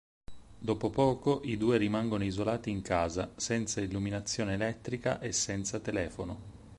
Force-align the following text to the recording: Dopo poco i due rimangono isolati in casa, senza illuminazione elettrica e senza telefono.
Dopo 0.57 0.89
poco 0.89 1.41
i 1.43 1.57
due 1.57 1.77
rimangono 1.77 2.23
isolati 2.23 2.71
in 2.71 2.81
casa, 2.81 3.33
senza 3.35 3.81
illuminazione 3.81 4.55
elettrica 4.55 5.19
e 5.19 5.31
senza 5.31 5.79
telefono. 5.79 6.39